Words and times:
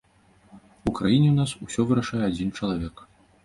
У 0.87 0.93
краіне 1.01 1.29
ў 1.33 1.35
нас 1.41 1.51
усё 1.67 1.87
вырашае 1.93 2.25
адзін 2.33 2.53
чалавек. 2.59 3.09